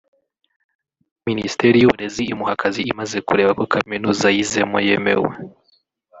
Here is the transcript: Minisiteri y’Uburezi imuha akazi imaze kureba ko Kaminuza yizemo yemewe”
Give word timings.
Minisiteri 1.27 1.77
y’Uburezi 1.79 2.21
imuha 2.31 2.51
akazi 2.57 2.81
imaze 2.91 3.17
kureba 3.27 3.51
ko 3.59 3.63
Kaminuza 3.73 4.27
yizemo 4.35 4.77
yemewe” 4.87 5.31